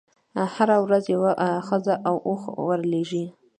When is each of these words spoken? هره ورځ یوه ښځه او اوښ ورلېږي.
هره 0.55 0.77
ورځ 0.85 1.03
یوه 1.15 1.31
ښځه 1.67 1.95
او 2.07 2.15
اوښ 2.27 2.43
ورلېږي. 2.67 3.25